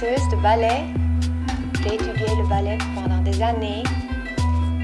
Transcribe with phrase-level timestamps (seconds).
[0.00, 0.84] danseuse de ballet.
[1.82, 3.82] J'ai étudié le ballet pendant des années.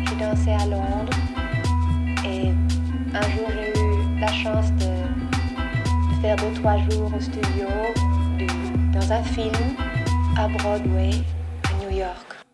[0.08, 1.16] J'ai dansé à Londres.
[2.24, 2.50] Et
[3.14, 7.66] un jour, j'ai eu la chance de, faire deux, trois jours au studio
[8.92, 9.52] dans un film
[10.38, 11.10] à Broadway,
[11.64, 12.45] à New York.